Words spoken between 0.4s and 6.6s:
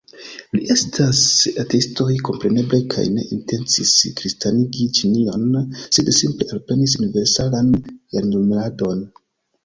Ili estas ateistoj, kompreneble, kaj ne intencis kristanigi Ĉinion, sed simple